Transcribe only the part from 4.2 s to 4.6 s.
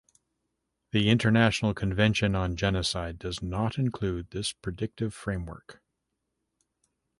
this